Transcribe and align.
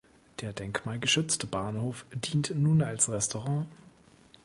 Der 0.39 0.51
denkmalgeschützte 0.51 1.45
Bahnhof 1.45 2.07
dient 2.11 2.53
nun 2.55 2.81
als 2.81 3.07
Restaurant. 3.07 3.67